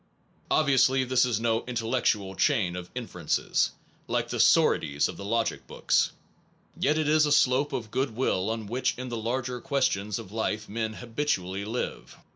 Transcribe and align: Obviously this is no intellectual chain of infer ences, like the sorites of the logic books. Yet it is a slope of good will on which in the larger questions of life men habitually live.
Obviously 0.49 1.03
this 1.03 1.25
is 1.25 1.39
no 1.39 1.63
intellectual 1.67 2.33
chain 2.35 2.75
of 2.75 2.89
infer 2.95 3.23
ences, 3.25 3.69
like 4.07 4.29
the 4.29 4.39
sorites 4.39 5.07
of 5.07 5.15
the 5.15 5.23
logic 5.23 5.67
books. 5.67 6.11
Yet 6.75 6.97
it 6.97 7.07
is 7.07 7.27
a 7.27 7.31
slope 7.31 7.71
of 7.71 7.91
good 7.91 8.15
will 8.15 8.49
on 8.49 8.65
which 8.65 8.97
in 8.97 9.09
the 9.09 9.15
larger 9.17 9.61
questions 9.61 10.17
of 10.17 10.31
life 10.31 10.67
men 10.67 10.93
habitually 10.93 11.65
live. 11.65 12.17